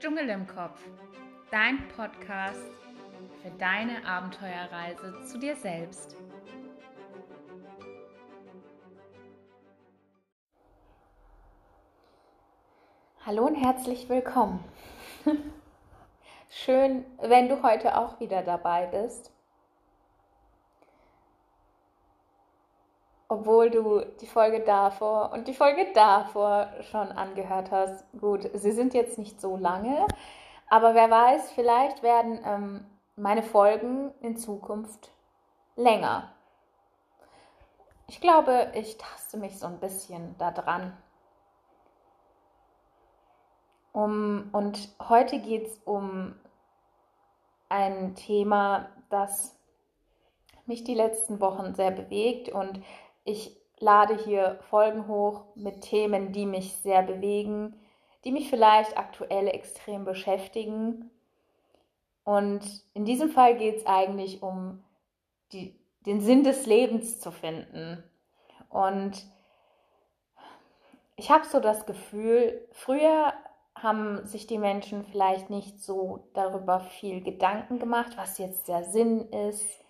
[0.00, 0.80] Dschungel im Kopf,
[1.50, 2.70] dein Podcast
[3.42, 6.16] für deine Abenteuerreise zu dir selbst.
[13.26, 14.64] Hallo und herzlich willkommen.
[16.50, 19.32] Schön, wenn du heute auch wieder dabei bist.
[23.28, 28.04] Obwohl du die Folge davor und die Folge davor schon angehört hast.
[28.18, 30.06] Gut, sie sind jetzt nicht so lange,
[30.68, 35.10] aber wer weiß, vielleicht werden ähm, meine Folgen in Zukunft
[35.76, 36.32] länger.
[38.06, 40.96] Ich glaube, ich taste mich so ein bisschen da dran.
[43.92, 46.34] Um, und heute geht es um
[47.68, 49.58] ein Thema, das
[50.66, 52.82] mich die letzten Wochen sehr bewegt und
[53.28, 57.78] ich lade hier Folgen hoch mit Themen, die mich sehr bewegen,
[58.24, 61.10] die mich vielleicht aktuell extrem beschäftigen.
[62.24, 62.62] Und
[62.94, 64.82] in diesem Fall geht es eigentlich um
[65.52, 68.02] die, den Sinn des Lebens zu finden.
[68.68, 69.24] Und
[71.16, 73.32] ich habe so das Gefühl, früher
[73.74, 79.28] haben sich die Menschen vielleicht nicht so darüber viel Gedanken gemacht, was jetzt der Sinn
[79.30, 79.84] ist.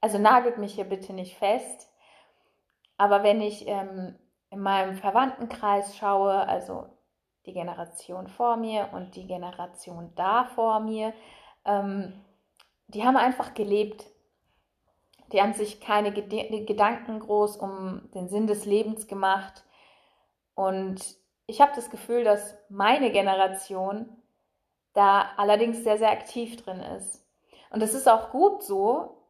[0.00, 1.89] Also nagelt mich hier bitte nicht fest.
[3.00, 4.14] Aber wenn ich ähm,
[4.50, 6.84] in meinem Verwandtenkreis schaue, also
[7.46, 11.14] die Generation vor mir und die Generation da vor mir,
[11.64, 12.12] ähm,
[12.88, 14.04] die haben einfach gelebt.
[15.32, 19.64] Die haben sich keine Ged Gedanken groß um den Sinn des Lebens gemacht.
[20.54, 21.00] Und
[21.46, 24.14] ich habe das Gefühl, dass meine Generation
[24.92, 27.26] da allerdings sehr, sehr aktiv drin ist.
[27.70, 29.22] Und das ist auch gut so,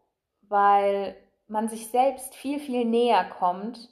[0.48, 1.16] weil
[1.50, 3.90] man sich selbst viel, viel näher kommt,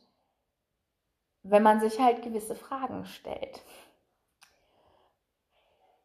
[1.42, 3.62] wenn man sich halt gewisse Fragen stellt.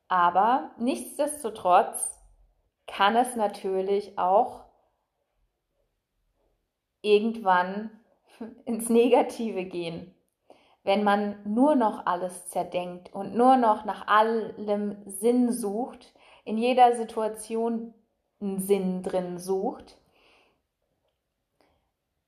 [0.07, 2.19] Aber nichtsdestotrotz
[2.87, 4.65] kann es natürlich auch
[7.01, 7.91] irgendwann
[8.65, 10.13] ins Negative gehen,
[10.83, 16.13] wenn man nur noch alles zerdenkt und nur noch nach allem Sinn sucht,
[16.45, 17.93] in jeder Situation
[18.41, 19.97] einen Sinn drin sucht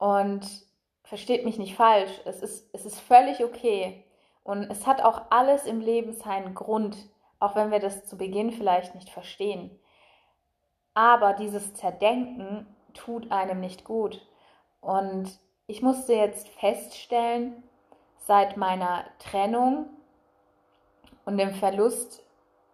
[0.05, 0.47] und
[1.03, 4.03] versteht mich nicht falsch, es ist, es ist völlig okay.
[4.43, 6.95] Und es hat auch alles im Leben seinen Grund,
[7.39, 9.71] auch wenn wir das zu Beginn vielleicht nicht verstehen.
[10.93, 14.21] Aber dieses Zerdenken tut einem nicht gut.
[14.79, 17.63] Und ich musste jetzt feststellen,
[18.19, 19.87] seit meiner Trennung
[21.25, 22.21] und dem Verlust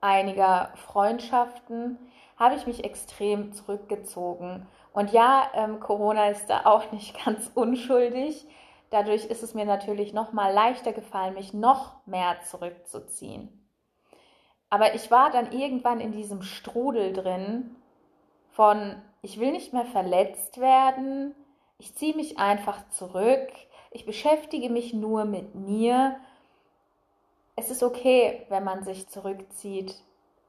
[0.02, 1.98] einiger Freundschaften
[2.36, 8.46] habe ich mich extrem zurückgezogen und ja, ähm, Corona ist da auch nicht ganz unschuldig.
[8.90, 13.58] Dadurch ist es mir natürlich noch mal leichter gefallen, mich noch mehr zurückzuziehen.
[14.70, 17.76] Aber ich war dann irgendwann in diesem Strudel drin
[18.52, 21.36] von, ich will nicht mehr verletzt werden,
[21.78, 23.50] ich ziehe mich einfach zurück,
[23.92, 26.18] ich beschäftige mich nur mit mir.
[27.56, 29.96] Es ist okay, wenn man sich zurückzieht,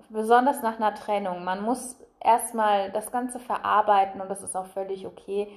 [0.09, 1.43] besonders nach einer Trennung.
[1.43, 5.49] Man muss erstmal das Ganze verarbeiten und das ist auch völlig okay.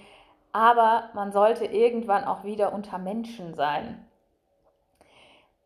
[0.52, 4.06] Aber man sollte irgendwann auch wieder unter Menschen sein.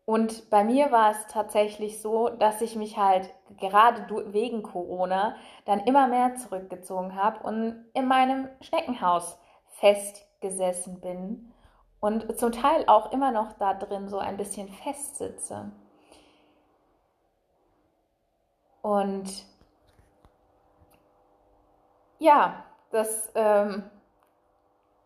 [0.04, 5.78] Und bei mir war es tatsächlich so, dass ich mich halt gerade wegen Corona dann
[5.78, 9.38] immer mehr zurückgezogen habe und in meinem Schneckenhaus
[9.68, 11.52] festgesessen bin
[12.00, 15.70] und zum Teil auch immer noch da drin so ein bisschen festsitze.
[18.82, 19.44] Und
[22.20, 23.82] ja, das ähm,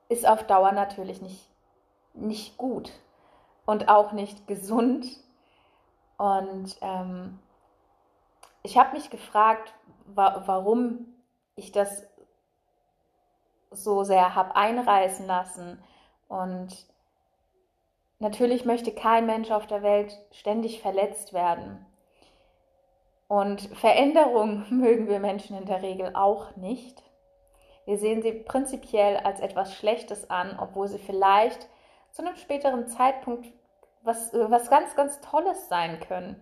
[0.08, 1.48] ist auf Dauer natürlich nicht,
[2.12, 2.92] nicht gut
[3.64, 5.06] und auch nicht gesund.
[6.18, 7.38] Und ähm,
[8.62, 9.72] ich habe mich gefragt,
[10.06, 11.06] wa warum
[11.56, 12.06] ich das
[13.70, 15.82] so sehr habe einreißen lassen.
[16.28, 16.86] Und
[18.18, 21.86] natürlich möchte kein Mensch auf der Welt ständig verletzt werden.
[23.28, 27.02] Und Veränderung mögen wir Menschen in der Regel auch nicht.
[27.86, 31.68] Wir sehen sie prinzipiell als etwas Schlechtes an, obwohl sie vielleicht
[32.12, 33.46] zu einem späteren Zeitpunkt
[34.02, 36.36] was, was ganz, ganz Tolles sein können.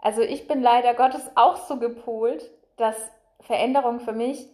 [0.00, 2.96] Also ich bin leider Gottes auch so gepolt, dass
[3.40, 4.48] Veränderungen für mich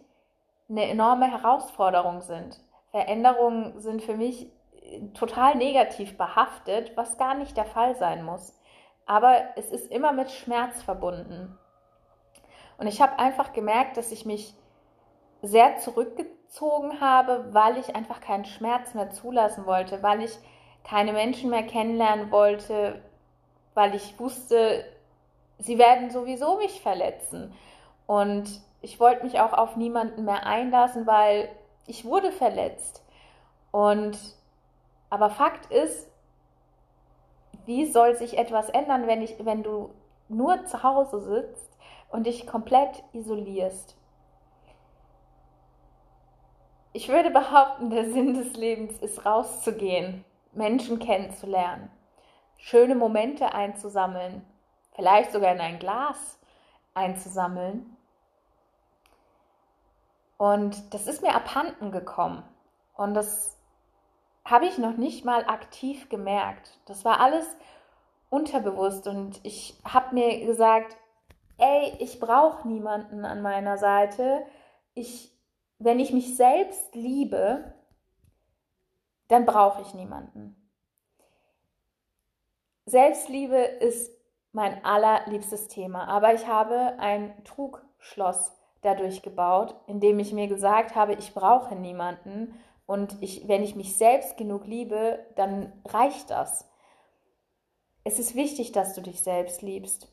[0.69, 2.59] eine enorme Herausforderung sind.
[2.91, 4.51] Veränderungen sind für mich
[5.13, 8.59] total negativ behaftet, was gar nicht der Fall sein muss.
[9.05, 11.57] Aber es ist immer mit Schmerz verbunden.
[12.77, 14.55] Und ich habe einfach gemerkt, dass ich mich
[15.41, 20.37] sehr zurückgezogen habe, weil ich einfach keinen Schmerz mehr zulassen wollte, weil ich
[20.83, 23.01] keine Menschen mehr kennenlernen wollte,
[23.73, 24.83] weil ich wusste,
[25.59, 27.53] sie werden sowieso mich verletzen.
[28.07, 31.49] Und ich wollte mich auch auf niemanden mehr einlassen, weil
[31.85, 33.03] ich wurde verletzt.
[33.71, 34.17] Und
[35.09, 36.07] aber Fakt ist,
[37.65, 39.91] wie soll sich etwas ändern, wenn, ich, wenn du
[40.27, 41.77] nur zu Hause sitzt
[42.09, 43.95] und dich komplett isolierst?
[46.91, 51.91] Ich würde behaupten, der Sinn des Lebens ist rauszugehen, Menschen kennenzulernen,
[52.57, 54.45] schöne Momente einzusammeln,
[54.95, 56.39] vielleicht sogar in ein Glas
[56.93, 57.95] einzusammeln.
[60.37, 62.43] Und das ist mir abhanden gekommen.
[62.95, 63.57] Und das
[64.45, 66.79] habe ich noch nicht mal aktiv gemerkt.
[66.85, 67.45] Das war alles
[68.29, 70.97] unterbewusst und ich habe mir gesagt,
[71.57, 74.45] ey, ich brauche niemanden an meiner Seite.
[74.93, 75.31] Ich,
[75.79, 77.73] wenn ich mich selbst liebe,
[79.29, 80.55] dann brauche ich niemanden.
[82.85, 84.11] Selbstliebe ist
[84.51, 91.13] mein allerliebstes Thema, aber ich habe ein Trugschloss dadurch gebaut, indem ich mir gesagt habe,
[91.13, 96.67] ich brauche niemanden und ich, wenn ich mich selbst genug liebe, dann reicht das.
[98.03, 100.11] Es ist wichtig, dass du dich selbst liebst.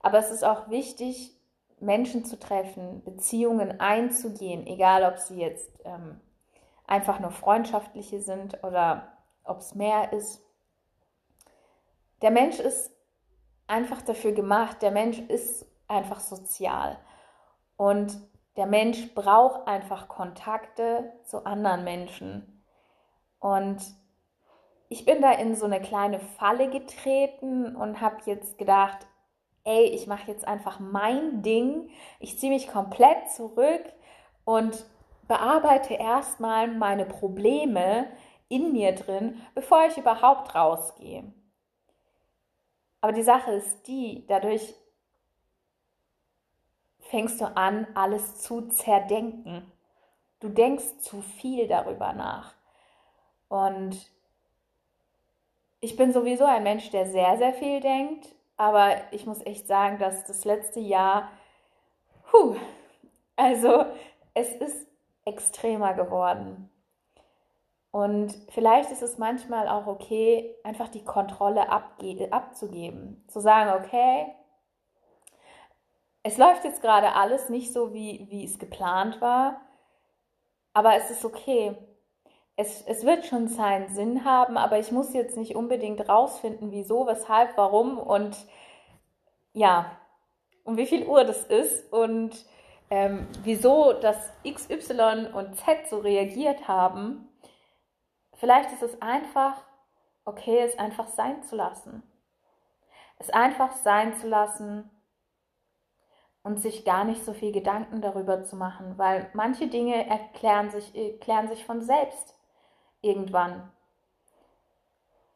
[0.00, 1.36] Aber es ist auch wichtig,
[1.78, 6.20] Menschen zu treffen, Beziehungen einzugehen, egal ob sie jetzt ähm,
[6.86, 9.12] einfach nur freundschaftliche sind oder
[9.44, 10.42] ob es mehr ist.
[12.22, 12.90] Der Mensch ist
[13.66, 16.98] einfach dafür gemacht, der Mensch ist einfach sozial.
[17.76, 18.18] Und
[18.56, 22.64] der Mensch braucht einfach Kontakte zu anderen Menschen.
[23.38, 23.82] Und
[24.88, 29.06] ich bin da in so eine kleine Falle getreten und habe jetzt gedacht,
[29.66, 31.90] ey, ich mache jetzt einfach mein Ding.
[32.20, 33.84] Ich ziehe mich komplett zurück
[34.44, 34.86] und
[35.28, 38.06] bearbeite erstmal meine Probleme
[38.48, 41.32] in mir drin, bevor ich überhaupt rausgehe.
[43.00, 44.74] Aber die Sache ist die, dadurch
[47.00, 49.70] fängst du an, alles zu zerdenken.
[50.38, 52.54] Du denkst zu viel darüber nach.
[53.48, 54.10] Und
[55.80, 58.35] ich bin sowieso ein Mensch, der sehr, sehr viel denkt.
[58.56, 61.30] Aber ich muss echt sagen, dass das letzte Jahr,
[62.30, 62.56] puh,
[63.36, 63.84] also
[64.34, 64.86] es ist
[65.24, 66.70] extremer geworden.
[67.90, 73.24] Und vielleicht ist es manchmal auch okay, einfach die Kontrolle abzugeben.
[73.28, 74.34] Zu sagen, okay,
[76.22, 79.60] es läuft jetzt gerade alles nicht so, wie, wie es geplant war,
[80.72, 81.76] aber es ist okay.
[82.56, 87.06] Es, es wird schon seinen Sinn haben, aber ich muss jetzt nicht unbedingt rausfinden, wieso,
[87.06, 88.36] weshalb, warum und
[89.52, 89.90] ja,
[90.64, 92.34] um wie viel Uhr das ist und
[92.90, 97.28] ähm, wieso das X, Y und Z so reagiert haben.
[98.34, 99.62] Vielleicht ist es einfach
[100.26, 102.02] okay, es einfach sein zu lassen.
[103.18, 104.90] Es einfach sein zu lassen
[106.42, 110.94] und sich gar nicht so viel Gedanken darüber zu machen, weil manche Dinge erklären sich,
[110.94, 112.35] erklären sich von selbst
[113.02, 113.70] irgendwann.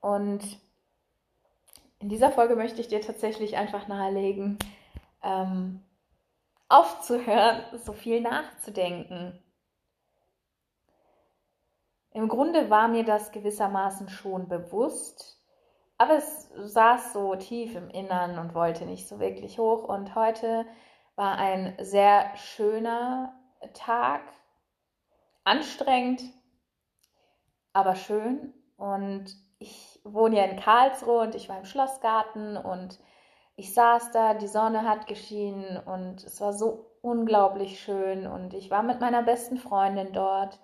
[0.01, 0.43] Und
[1.99, 4.59] in dieser Folge möchte ich dir tatsächlich einfach nahelegen,
[5.23, 5.83] ähm,
[6.69, 9.39] aufzuhören, so viel nachzudenken.
[12.13, 15.41] Im Grunde war mir das gewissermaßen schon bewusst,
[15.99, 19.85] aber es saß so tief im Innern und wollte nicht so wirklich hoch.
[19.85, 20.65] Und heute
[21.15, 23.35] war ein sehr schöner
[23.75, 24.23] Tag,
[25.45, 26.23] anstrengend,
[27.73, 28.53] aber schön.
[28.77, 29.27] Und
[29.59, 32.99] ich wohne ja in Karlsruhe und ich war im Schlossgarten und
[33.57, 38.71] ich saß da, die Sonne hat geschienen und es war so unglaublich schön und ich
[38.71, 40.59] war mit meiner besten Freundin dort.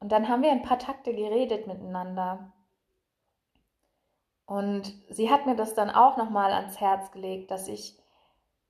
[0.00, 2.52] Und dann haben wir ein paar Takte geredet miteinander.
[4.44, 7.98] Und sie hat mir das dann auch nochmal ans Herz gelegt, dass ich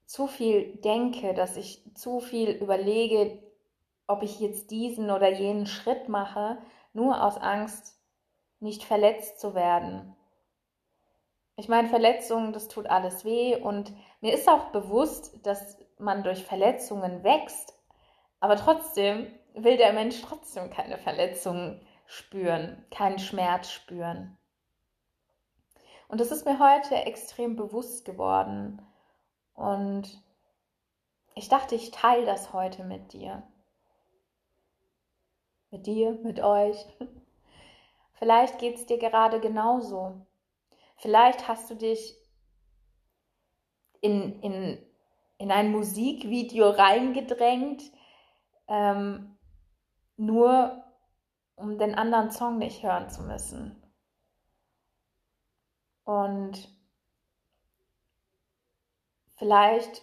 [0.04, 3.42] zu viel denke, dass ich zu viel überlege,
[4.06, 6.58] ob ich jetzt diesen oder jenen Schritt mache,
[6.92, 7.98] nur aus Angst,
[8.60, 10.14] nicht verletzt zu werden.
[11.56, 16.44] Ich meine, Verletzungen, das tut alles weh und mir ist auch bewusst, dass man durch
[16.44, 17.74] Verletzungen wächst,
[18.40, 24.38] aber trotzdem will der Mensch trotzdem keine Verletzungen spüren, keinen Schmerz spüren.
[26.08, 28.82] Und das ist mir heute extrem bewusst geworden.
[29.54, 30.22] Und
[31.34, 33.42] ich dachte, ich teile das heute mit dir.
[35.72, 36.76] Mit dir, mit euch.
[38.14, 40.24] Vielleicht geht es dir gerade genauso.
[40.98, 42.16] Vielleicht hast du dich
[44.00, 44.92] in, in
[45.42, 47.82] in ein Musikvideo reingedrängt,
[48.68, 49.36] ähm,
[50.16, 50.84] nur
[51.56, 53.82] um den anderen Song nicht hören zu müssen.
[56.04, 56.68] Und
[59.34, 60.02] vielleicht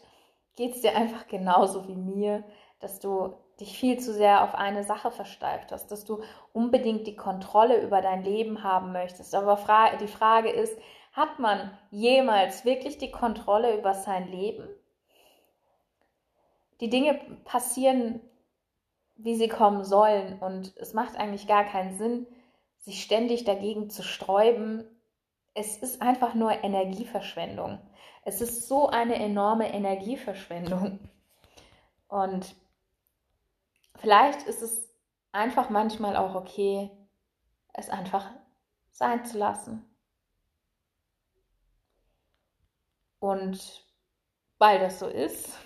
[0.58, 2.44] geht es dir einfach genauso wie mir,
[2.82, 6.22] dass du dich viel zu sehr auf eine Sache versteift hast, dass du
[6.54, 9.36] unbedingt die Kontrolle über dein Leben haben möchtest.
[9.36, 9.60] Aber
[10.00, 10.78] die Frage ist,
[11.12, 14.68] hat man jemals wirklich die Kontrolle über sein Leben?
[16.80, 18.22] Die Dinge passieren,
[19.16, 22.28] wie sie kommen sollen und es macht eigentlich gar keinen Sinn,
[22.78, 24.86] sich ständig dagegen zu sträuben.
[25.54, 27.80] Es ist einfach nur Energieverschwendung.
[28.24, 31.00] Es ist so eine enorme Energieverschwendung.
[32.08, 32.56] Und
[34.00, 34.90] vielleicht ist es
[35.32, 36.90] einfach manchmal auch okay,
[37.74, 38.30] es einfach
[38.92, 39.86] sein zu lassen.
[43.20, 43.86] Und
[44.58, 45.58] weil das so ist,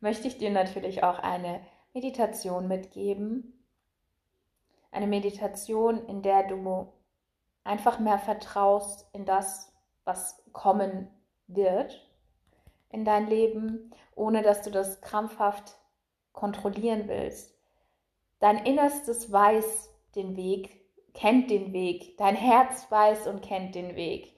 [0.00, 1.64] möchte ich dir natürlich auch eine
[1.94, 3.64] Meditation mitgeben.
[4.90, 6.92] Eine Meditation, in der du
[7.64, 9.72] einfach mehr vertraust in das,
[10.04, 11.08] was kommen
[11.46, 12.08] wird
[12.92, 15.78] in dein Leben, ohne dass du das krampfhaft
[16.32, 17.54] kontrollieren willst.
[18.40, 20.80] Dein Innerstes weiß den Weg,
[21.14, 22.16] kennt den Weg.
[22.18, 24.34] Dein Herz weiß und kennt den Weg.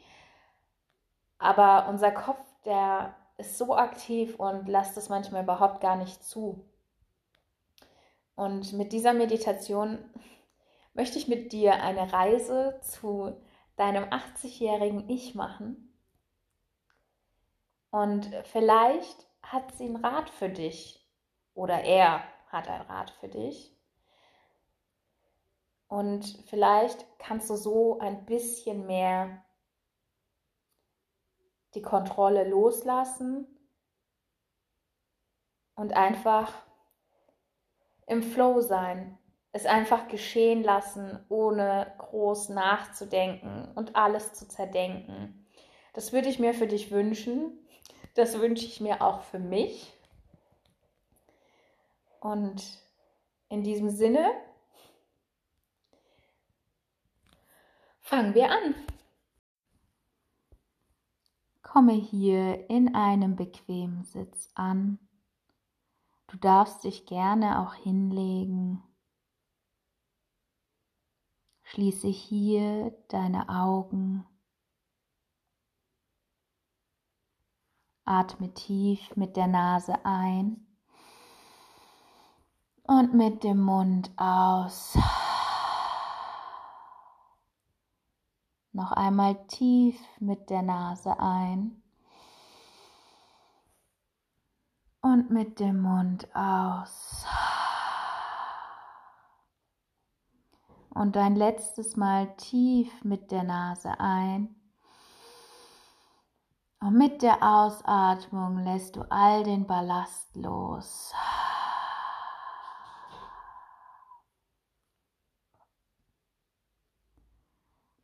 [1.38, 6.64] Aber unser Kopf, der ist so aktiv und lässt es manchmal überhaupt gar nicht zu.
[8.36, 9.98] Und mit dieser Meditation
[10.94, 13.36] möchte ich mit dir eine Reise zu
[13.76, 15.92] deinem 80-jährigen Ich machen.
[17.90, 21.03] Und vielleicht hat sie einen Rat für dich
[21.54, 23.74] oder er hat einen Rat für dich.
[25.88, 29.44] Und vielleicht kannst du so ein bisschen mehr
[31.74, 33.46] die Kontrolle loslassen
[35.74, 36.52] und einfach
[38.06, 39.18] im Flow sein,
[39.52, 45.46] es einfach geschehen lassen, ohne groß nachzudenken und alles zu zerdenken.
[45.92, 47.66] Das würde ich mir für dich wünschen.
[48.14, 49.92] Das wünsche ich mir auch für mich.
[52.24, 52.82] Und
[53.50, 54.32] in diesem Sinne
[58.00, 58.74] fangen wir an.
[61.60, 64.98] Komme hier in einem bequemen Sitz an.
[66.28, 68.82] Du darfst dich gerne auch hinlegen.
[71.64, 74.26] Schließe hier deine Augen.
[78.06, 80.73] Atme tief mit der Nase ein
[82.84, 84.96] und mit dem Mund aus.
[88.72, 91.82] Noch einmal tief mit der Nase ein
[95.00, 97.24] und mit dem Mund aus.
[100.90, 104.54] Und ein letztes Mal tief mit der Nase ein.
[106.80, 111.12] Und mit der Ausatmung lässt du all den Ballast los.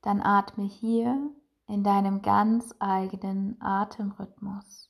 [0.02, 1.30] Dann atme hier
[1.66, 4.88] in deinem ganz eigenen Atemrhythmus.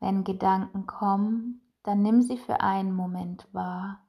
[0.00, 4.00] Wenn Gedanken kommen, dann nimm sie für einen Moment wahr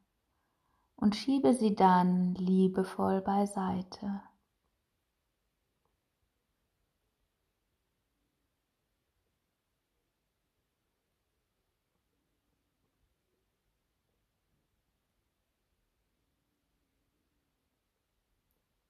[0.96, 4.22] und schiebe sie dann liebevoll beiseite.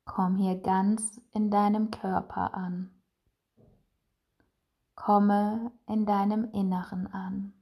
[0.05, 2.91] Komm hier ganz in deinem Körper an.
[4.95, 7.54] Komme in deinem Inneren an.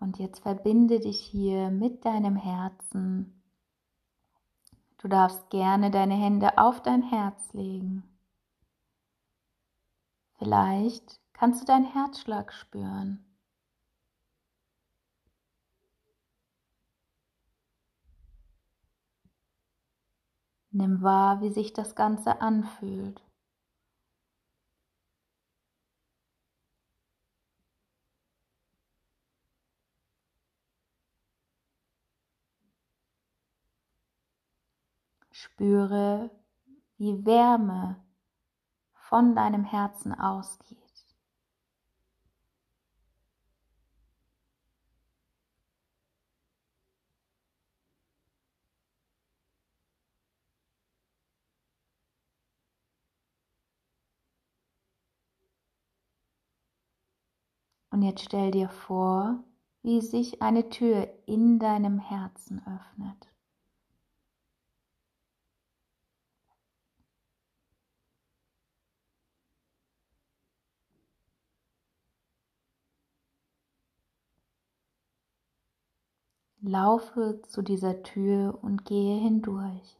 [0.00, 3.42] Und jetzt verbinde dich hier mit deinem Herzen.
[4.96, 8.02] Du darfst gerne deine Hände auf dein Herz legen.
[10.38, 13.24] Vielleicht kannst du deinen Herzschlag spüren.
[20.70, 23.20] Nimm wahr, wie sich das Ganze anfühlt.
[35.40, 36.30] Spüre,
[36.98, 37.96] wie Wärme
[38.92, 40.78] von deinem Herzen ausgeht.
[57.92, 59.42] Und jetzt stell dir vor,
[59.82, 63.29] wie sich eine Tür in deinem Herzen öffnet.
[76.62, 79.98] Laufe zu dieser Tür und gehe hindurch.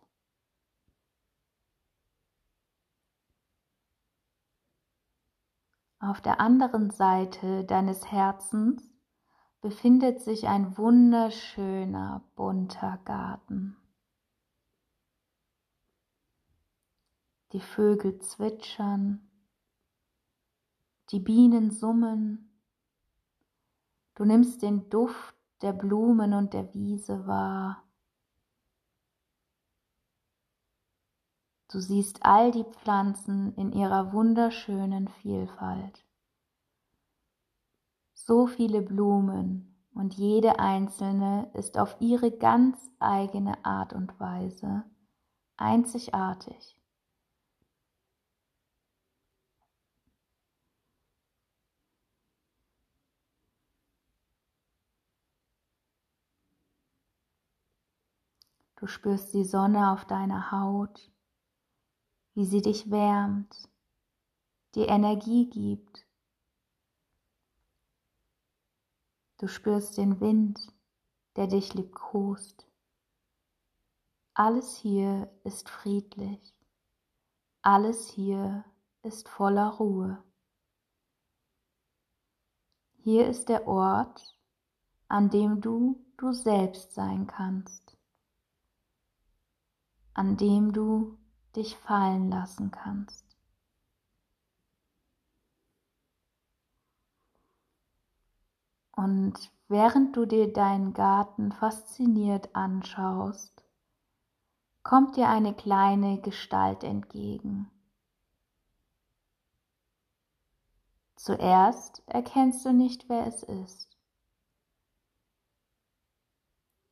[5.99, 8.91] Auf der anderen Seite deines Herzens
[9.63, 13.77] befindet sich ein wunderschöner bunter Garten.
[17.53, 19.31] Die Vögel zwitschern,
[21.11, 22.51] die Bienen summen,
[24.15, 27.85] du nimmst den Duft der Blumen und der Wiese wahr.
[31.71, 36.05] Du siehst all die Pflanzen in ihrer wunderschönen Vielfalt.
[38.15, 44.85] So viele Blumen und jede einzelne ist auf ihre ganz eigene Art und Weise
[45.57, 46.80] einzigartig.
[58.81, 61.13] Du spürst die Sonne auf deiner Haut,
[62.33, 63.69] wie sie dich wärmt,
[64.75, 66.07] dir Energie gibt.
[69.37, 70.59] Du spürst den Wind,
[71.37, 72.67] der dich liebkost.
[74.33, 76.57] Alles hier ist friedlich.
[77.61, 78.65] Alles hier
[79.03, 80.25] ist voller Ruhe.
[83.03, 84.39] Hier ist der Ort,
[85.09, 87.90] an dem du du selbst sein kannst
[90.15, 91.19] an dem du
[91.57, 93.27] dich fallen lassen kannst.
[98.93, 103.65] Und während du dir deinen Garten fasziniert anschaust,
[104.83, 107.71] kommt dir eine kleine Gestalt entgegen.
[111.17, 113.90] Zuerst erkennst du nicht, wer es ist.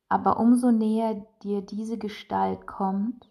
[0.09, 3.29] Aber umso näher dir diese Gestalt kommt,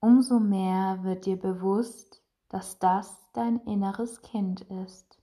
[0.00, 5.20] umso mehr wird dir bewusst, dass das dein inneres Kind ist.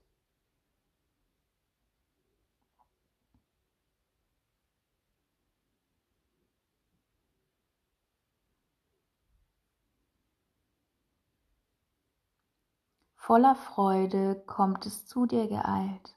[13.16, 16.16] Voller Freude kommt es zu dir geeilt.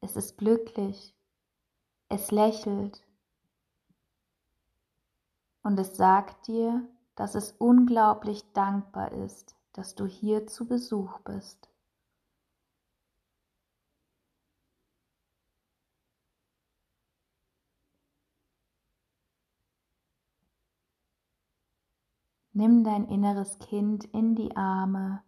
[0.00, 1.14] Es ist glücklich
[2.12, 3.02] es lächelt
[5.62, 11.70] und es sagt dir, dass es unglaublich dankbar ist, dass du hier zu Besuch bist.
[22.52, 25.24] Nimm dein inneres Kind in die Arme.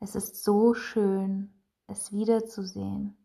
[0.00, 1.53] Es ist so schön,
[1.88, 3.16] es wiederzusehen.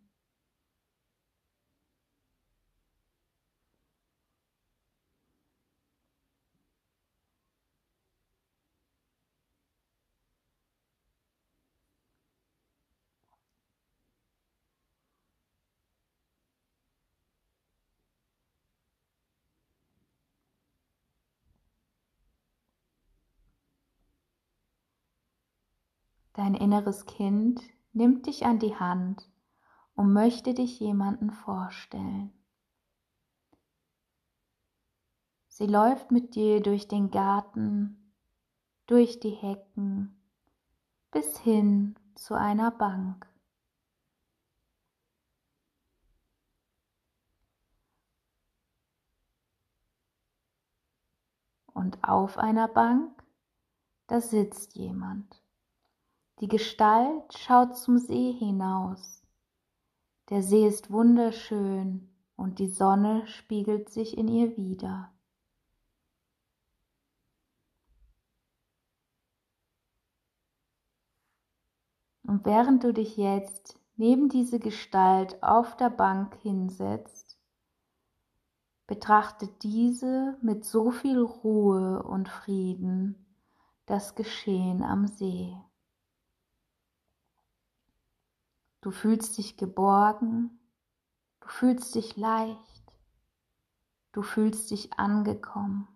[26.34, 27.62] Dein inneres Kind
[27.94, 29.30] nimmt dich an die Hand
[29.96, 32.34] und möchte dich jemanden vorstellen.
[35.48, 38.14] Sie läuft mit dir durch den Garten,
[38.86, 40.18] durch die Hecken,
[41.12, 43.28] bis hin zu einer Bank.
[51.74, 53.22] Und auf einer Bank,
[54.08, 55.44] da sitzt jemand.
[56.42, 59.22] Die Gestalt schaut zum See hinaus.
[60.30, 65.12] Der See ist wunderschön und die Sonne spiegelt sich in ihr wider.
[72.24, 77.38] Und während du dich jetzt neben diese Gestalt auf der Bank hinsetzt,
[78.88, 83.26] betrachtet diese mit so viel Ruhe und Frieden
[83.88, 85.58] das Geschehen am See.
[88.82, 90.58] Du fühlst dich geborgen,
[91.42, 92.94] du fühlst dich leicht,
[94.14, 95.88] du fühlst dich angekommen.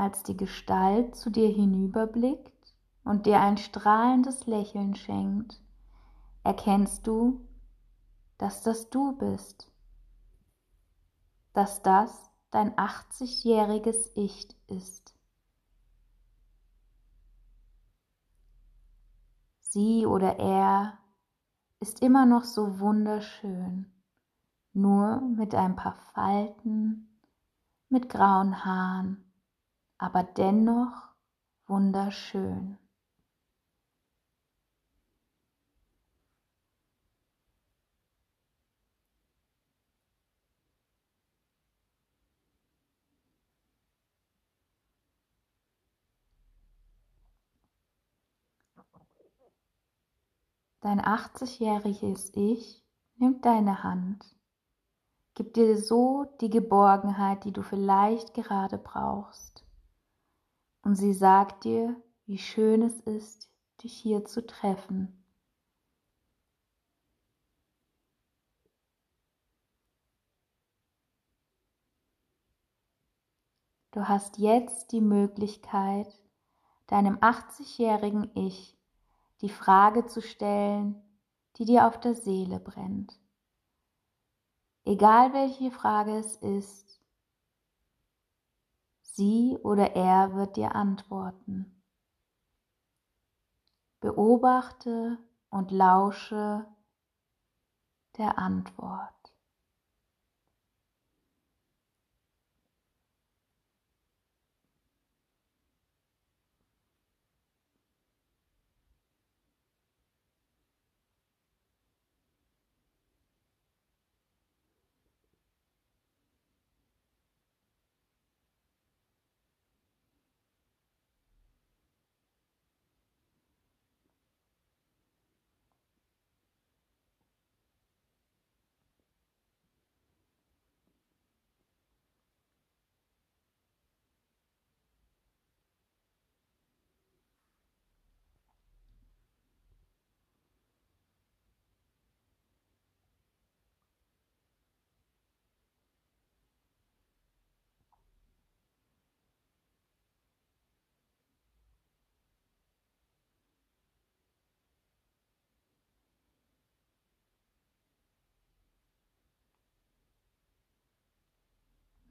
[0.00, 5.60] als die Gestalt zu dir hinüberblickt und dir ein strahlendes Lächeln schenkt,
[6.42, 7.46] erkennst du,
[8.38, 9.69] dass das du bist,
[11.52, 15.14] dass das dein 80-jähriges Ich ist.
[19.60, 20.98] Sie oder er
[21.78, 23.92] ist immer noch so wunderschön,
[24.72, 27.18] nur mit ein paar Falten,
[27.88, 29.30] mit grauen Haaren
[30.00, 31.08] aber dennoch
[31.66, 32.78] wunderschön.
[50.82, 52.82] Dein 80-jähriges Ich
[53.16, 54.24] nimmt deine Hand,
[55.34, 59.66] gibt dir so die Geborgenheit, die du vielleicht gerade brauchst
[60.82, 63.50] und sie sagt dir, wie schön es ist,
[63.82, 65.22] dich hier zu treffen.
[73.90, 76.08] Du hast jetzt die Möglichkeit,
[76.86, 78.79] deinem 80-jährigen Ich
[79.40, 81.02] die Frage zu stellen,
[81.56, 83.18] die dir auf der Seele brennt.
[84.84, 87.00] Egal welche Frage es ist,
[89.02, 91.82] Sie oder er wird dir antworten.
[94.00, 95.18] Beobachte
[95.50, 96.66] und lausche
[98.16, 99.19] der Antwort.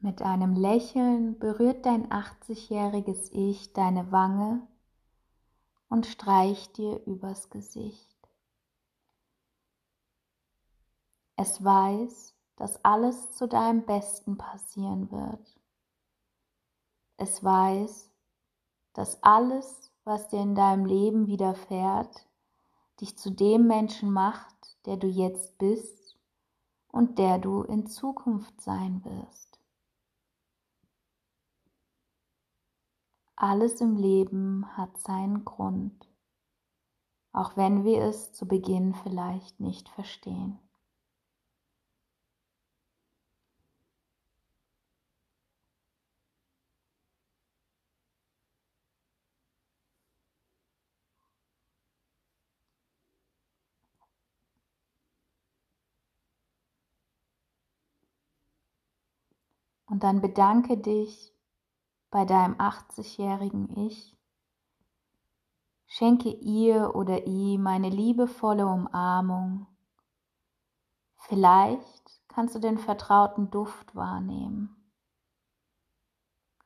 [0.10, 4.67] Mit einem Lächeln berührt dein 80-jähriges Ich deine Wange
[5.88, 8.17] und streicht dir übers Gesicht.
[11.36, 15.62] Es weiß, dass alles zu deinem Besten passieren wird.
[17.17, 18.10] Es weiß,
[18.93, 22.28] dass alles, was dir in deinem Leben widerfährt,
[23.00, 26.17] dich zu dem Menschen macht, der du jetzt bist
[26.88, 29.48] und der du in Zukunft sein wirst.
[33.41, 36.10] Alles im Leben hat seinen Grund,
[37.32, 40.60] auch wenn wir es zu Beginn vielleicht nicht verstehen.
[59.86, 61.34] Und dann bedanke dich
[62.12, 64.17] bei deinem 80-jährigen Ich.
[65.86, 69.67] Schenke ihr oder ihm eine liebevolle Umarmung.
[71.17, 74.76] Vielleicht kannst du den vertrauten Duft wahrnehmen.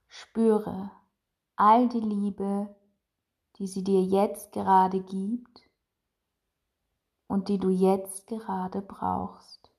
[0.08, 0.91] Spüre
[1.56, 2.75] all die Liebe,
[3.58, 5.69] die sie dir jetzt gerade gibt
[7.27, 9.72] und die du jetzt gerade brauchst.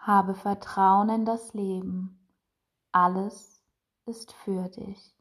[0.00, 2.18] Habe Vertrauen in das Leben.
[2.90, 3.62] Alles
[4.06, 5.14] ist für dich.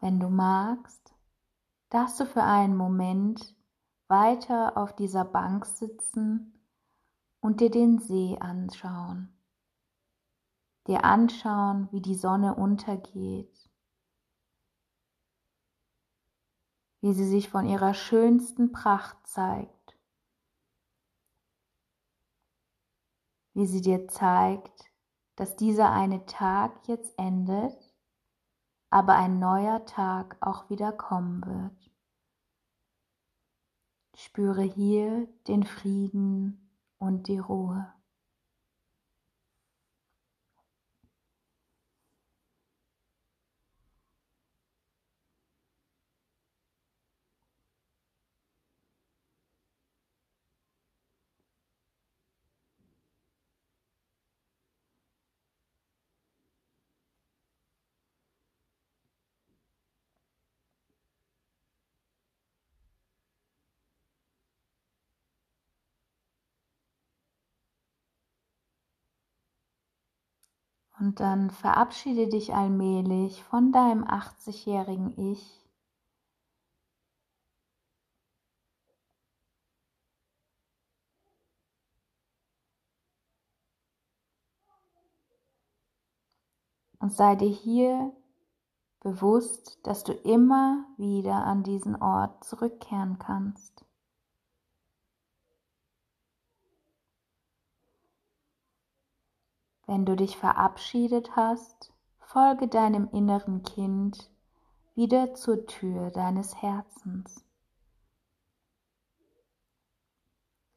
[0.00, 1.14] Wenn du magst,
[1.88, 3.54] darfst du für einen Moment
[4.08, 6.54] weiter auf dieser Bank sitzen
[7.40, 9.30] und dir den See anschauen.
[10.86, 13.70] Dir anschauen, wie die Sonne untergeht,
[17.00, 19.98] wie sie sich von ihrer schönsten Pracht zeigt,
[23.54, 24.90] wie sie dir zeigt,
[25.36, 27.94] dass dieser eine Tag jetzt endet,
[28.90, 31.83] aber ein neuer Tag auch wieder kommen wird.
[34.16, 37.92] Spüre hier den Frieden und die Ruhe.
[71.04, 75.62] Und dann verabschiede dich allmählich von deinem 80-jährigen Ich.
[87.00, 88.16] Und sei dir hier
[89.00, 93.84] bewusst, dass du immer wieder an diesen Ort zurückkehren kannst.
[99.86, 104.30] Wenn du dich verabschiedet hast, folge deinem inneren Kind
[104.94, 107.44] wieder zur Tür deines Herzens.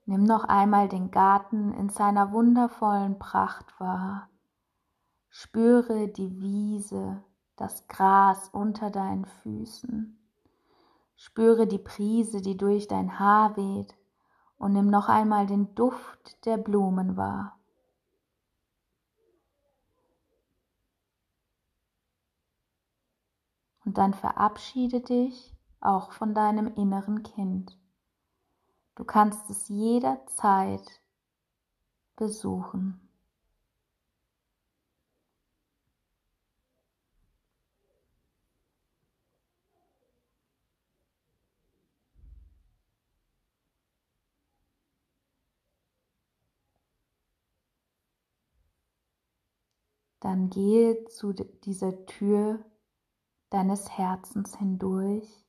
[0.05, 4.29] Nimm noch einmal den Garten in seiner wundervollen Pracht wahr.
[5.29, 7.23] Spüre die Wiese,
[7.57, 10.17] das Gras unter deinen Füßen.
[11.15, 13.97] Spüre die Prise, die durch dein Haar weht
[14.57, 17.56] und nimm noch einmal den Duft der Blumen wahr.
[23.87, 27.79] Und dann verabschiede dich auch von deinem inneren Kind.
[28.95, 31.01] Du kannst es jederzeit
[32.17, 32.99] besuchen.
[50.19, 52.65] Dann gehe zu dieser Tür
[53.49, 55.45] deines Herzens hindurch.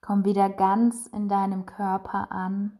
[0.00, 2.78] Komm wieder ganz in deinem Körper an.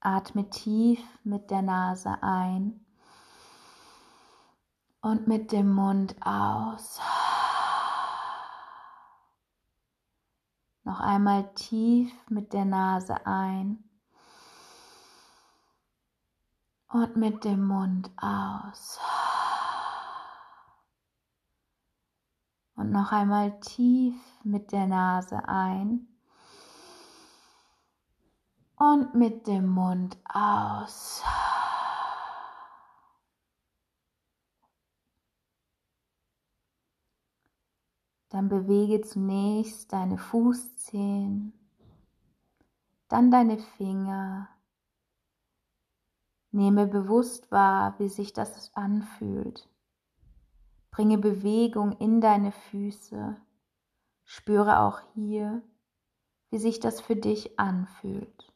[0.00, 2.86] Atme tief mit der Nase ein
[5.00, 7.00] und mit dem Mund aus.
[10.84, 13.85] Noch einmal tief mit der Nase ein
[16.88, 18.98] und mit dem Mund aus.
[22.74, 26.06] Und noch einmal tief mit der Nase ein
[28.76, 31.22] und mit dem Mund aus.
[38.28, 41.54] Dann bewege zunächst deine Fußzehen,
[43.08, 44.55] dann deine Finger.
[46.56, 49.68] Nehme bewusst wahr, wie sich das anfühlt.
[50.90, 53.36] Bringe Bewegung in deine Füße.
[54.24, 55.60] Spüre auch hier,
[56.48, 58.54] wie sich das für dich anfühlt.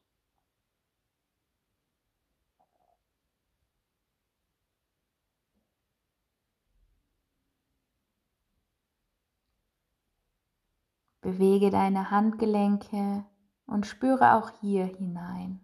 [11.21, 13.27] Bewege deine Handgelenke
[13.67, 15.61] und spüre auch hier hinein.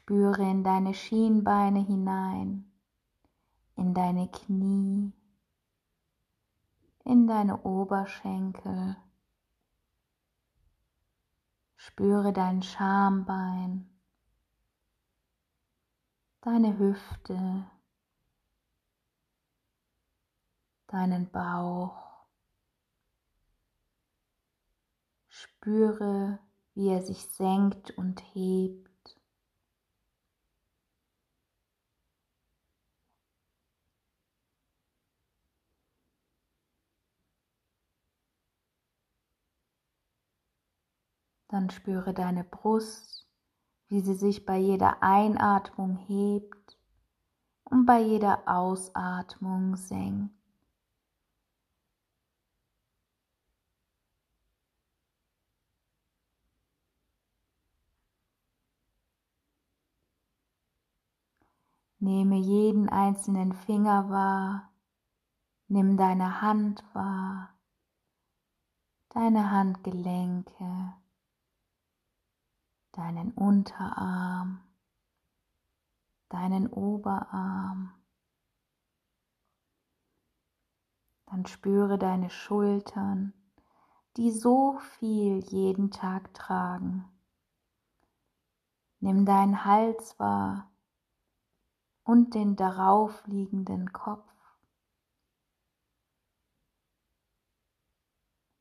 [0.00, 2.72] Spüre in deine Schienbeine hinein,
[3.76, 5.12] in deine Knie,
[7.04, 8.96] in deine Oberschenkel.
[11.76, 13.90] Spüre dein Schambein,
[16.40, 17.70] deine Hüfte,
[20.86, 22.24] deinen Bauch.
[25.28, 26.38] Spüre,
[26.74, 28.89] wie er sich senkt und hebt.
[41.50, 43.26] Dann spüre deine Brust,
[43.88, 46.78] wie sie sich bei jeder Einatmung hebt
[47.64, 50.32] und bei jeder Ausatmung senkt.
[61.98, 64.70] Nehme jeden einzelnen Finger wahr,
[65.66, 67.58] nimm deine Hand wahr,
[69.08, 70.94] deine Handgelenke,
[72.92, 74.60] deinen Unterarm,
[76.28, 77.92] deinen Oberarm.
[81.26, 83.32] Dann spüre deine Schultern,
[84.16, 87.04] die so viel jeden Tag tragen.
[88.98, 90.70] Nimm deinen Hals wahr,
[92.04, 94.28] und den darauf liegenden Kopf.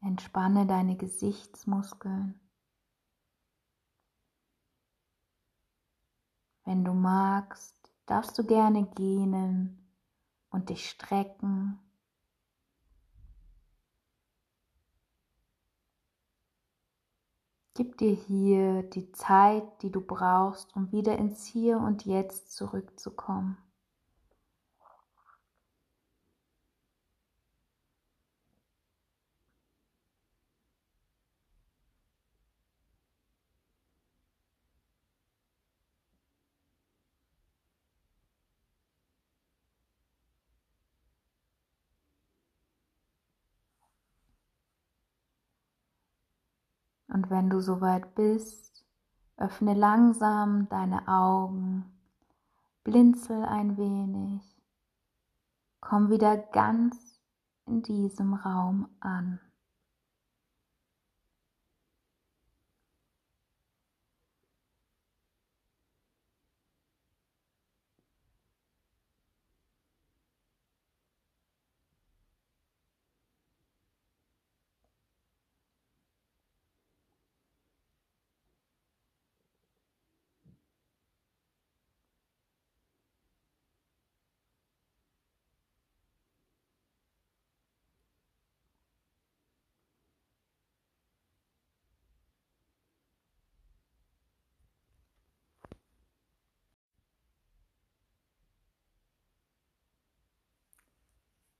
[0.01, 2.39] Entspanne deine Gesichtsmuskeln.
[6.69, 9.91] Wenn du magst, darfst du gerne gähnen
[10.51, 11.79] und dich strecken.
[17.73, 23.57] Gib dir hier die Zeit, die du brauchst, um wieder ins Hier und Jetzt zurückzukommen.
[47.29, 48.83] Wenn du soweit bist,
[49.37, 51.85] öffne langsam deine Augen,
[52.83, 54.41] blinzel ein wenig,
[55.79, 57.21] komm wieder ganz
[57.67, 59.39] in diesem Raum an.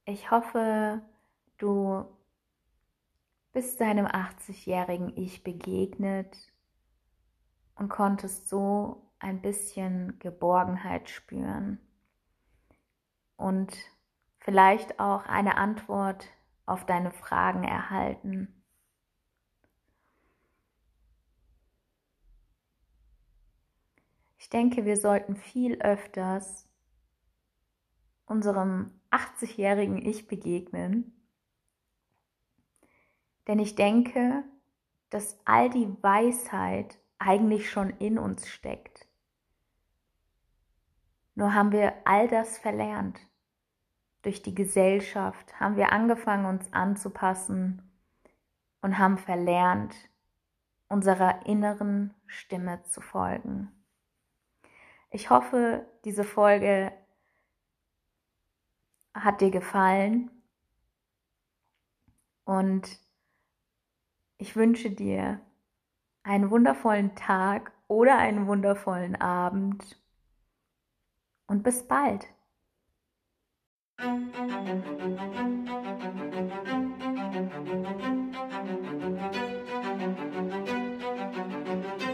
[0.09, 1.03] Ich hoffe,
[1.59, 2.03] du
[3.51, 6.35] bist deinem 80-jährigen Ich begegnet
[7.75, 11.79] und konntest so ein bisschen Geborgenheit spüren
[13.37, 13.71] und
[14.39, 16.27] vielleicht auch eine Antwort
[16.65, 18.63] auf deine Fragen erhalten.
[24.39, 26.67] Ich denke, wir sollten viel öfters
[28.25, 31.25] unserem 80-jährigen Ich begegnen.
[33.47, 34.43] Denn ich denke,
[35.09, 39.07] dass all die Weisheit eigentlich schon in uns steckt.
[41.35, 43.19] Nur haben wir all das verlernt.
[44.21, 47.89] Durch die Gesellschaft haben wir angefangen, uns anzupassen
[48.81, 49.95] und haben verlernt,
[50.89, 53.71] unserer inneren Stimme zu folgen.
[55.11, 56.91] Ich hoffe, diese Folge
[59.13, 60.31] hat dir gefallen.
[62.45, 62.99] Und
[64.37, 65.41] ich wünsche dir
[66.23, 69.99] einen wundervollen Tag oder einen wundervollen Abend.
[71.47, 72.27] Und bis bald.
[73.99, 74.37] Thank
[82.01, 82.08] you.